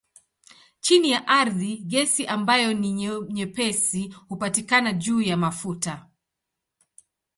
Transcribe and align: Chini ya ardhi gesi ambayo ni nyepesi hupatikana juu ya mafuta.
Chini 0.81 1.11
ya 1.11 1.27
ardhi 1.27 1.77
gesi 1.81 2.25
ambayo 2.27 2.73
ni 2.73 2.91
nyepesi 3.31 4.13
hupatikana 4.27 4.93
juu 4.93 5.21
ya 5.21 5.37
mafuta. 5.37 6.07